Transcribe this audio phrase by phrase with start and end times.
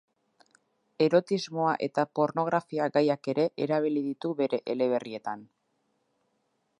[1.07, 5.45] Erotismoa eta pornografia-gaiak ere erabili ditu bere eleberrietan.